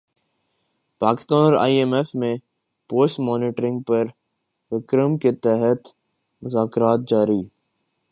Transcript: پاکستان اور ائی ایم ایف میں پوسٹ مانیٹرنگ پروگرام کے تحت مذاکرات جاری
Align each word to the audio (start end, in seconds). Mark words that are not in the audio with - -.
پاکستان 1.01 1.41
اور 1.45 1.53
ائی 1.63 1.75
ایم 1.77 1.93
ایف 1.93 2.09
میں 2.15 2.35
پوسٹ 2.89 3.19
مانیٹرنگ 3.19 3.79
پروگرام 3.87 5.17
کے 5.17 5.31
تحت 5.45 5.87
مذاکرات 6.41 6.99
جاری 7.07 7.41